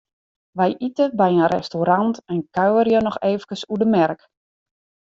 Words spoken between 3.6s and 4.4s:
oer de merk.